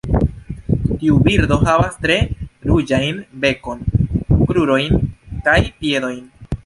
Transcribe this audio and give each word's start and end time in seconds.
Tiu 1.01 1.17
birdo 1.27 1.57
havas 1.67 1.99
tre 2.05 2.15
ruĝajn 2.69 3.19
bekon, 3.45 3.85
krurojn 4.33 4.99
kaj 5.49 5.59
piedojn. 5.83 6.23